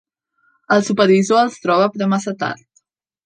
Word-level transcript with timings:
El 0.75 0.85
supervisor 0.87 1.41
els 1.43 1.59
troba 1.65 1.91
però 1.97 2.07
massa 2.15 2.35
tard. 2.45 2.67